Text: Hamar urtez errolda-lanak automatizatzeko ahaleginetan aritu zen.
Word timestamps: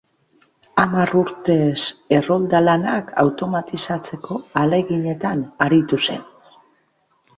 Hamar 0.83 1.11
urtez 1.19 1.81
errolda-lanak 2.17 3.13
automatizatzeko 3.25 4.41
ahaleginetan 4.41 5.45
aritu 5.67 6.01
zen. 6.07 6.25